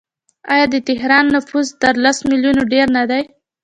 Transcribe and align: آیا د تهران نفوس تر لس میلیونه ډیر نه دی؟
آیا 0.53 0.65
د 0.73 0.75
تهران 0.87 1.25
نفوس 1.35 1.67
تر 1.81 1.93
لس 2.03 2.17
میلیونه 2.29 2.61
ډیر 2.73 2.87
نه 2.97 3.03
دی؟ 3.09 3.21